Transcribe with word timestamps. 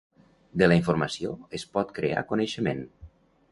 De 0.61 0.69
la 0.71 0.77
informació, 0.79 1.35
es 1.59 1.67
pot 1.77 1.93
crear 1.99 2.25
coneixement. 2.35 2.85